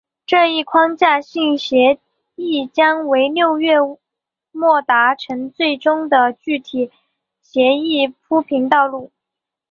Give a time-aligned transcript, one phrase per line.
[0.25, 1.99] 这一框架性协
[2.35, 3.75] 议将为六月
[4.51, 6.89] 末达成最终的具体
[7.39, 9.11] 协议铺平道路。